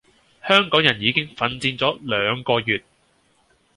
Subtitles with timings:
[0.47, 2.83] 香港人已經奮戰咗兩個月